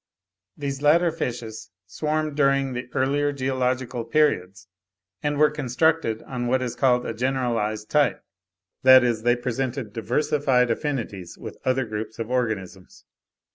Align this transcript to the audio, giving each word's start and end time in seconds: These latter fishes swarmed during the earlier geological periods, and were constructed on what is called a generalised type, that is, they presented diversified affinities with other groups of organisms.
These 0.57 0.81
latter 0.81 1.11
fishes 1.11 1.69
swarmed 1.85 2.35
during 2.35 2.73
the 2.73 2.89
earlier 2.95 3.31
geological 3.31 4.03
periods, 4.03 4.67
and 5.21 5.37
were 5.37 5.51
constructed 5.51 6.23
on 6.23 6.47
what 6.47 6.63
is 6.63 6.75
called 6.75 7.05
a 7.05 7.13
generalised 7.13 7.87
type, 7.91 8.23
that 8.81 9.03
is, 9.03 9.21
they 9.21 9.35
presented 9.35 9.93
diversified 9.93 10.71
affinities 10.71 11.37
with 11.37 11.59
other 11.65 11.85
groups 11.85 12.17
of 12.17 12.31
organisms. 12.31 13.05